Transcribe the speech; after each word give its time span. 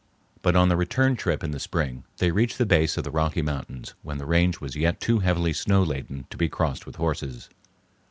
But 0.41 0.55
on 0.55 0.67
the 0.67 0.75
return 0.75 1.15
trip 1.15 1.43
in 1.43 1.51
the 1.51 1.59
spring 1.59 2.05
they 2.17 2.31
reached 2.31 2.57
the 2.57 2.65
base 2.65 2.97
of 2.97 3.03
the 3.03 3.11
Rocky 3.11 3.43
Mountains 3.43 3.93
when 4.01 4.17
the 4.17 4.25
range 4.25 4.59
was 4.59 4.75
yet 4.75 4.99
too 4.99 5.19
heavily 5.19 5.53
snow 5.53 5.83
laden 5.83 6.25
to 6.31 6.37
be 6.37 6.49
crossed 6.49 6.87
with 6.87 6.95
horses. 6.95 7.49